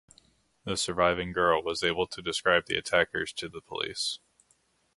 The 0.63 0.77
surviving 0.77 1.31
girl 1.31 1.61
was 1.61 1.83
able 1.83 2.07
to 2.07 2.23
describe 2.23 2.65
the 2.65 2.75
attackers 2.75 3.31
to 3.33 3.47
the 3.47 3.61
police. 3.61 4.17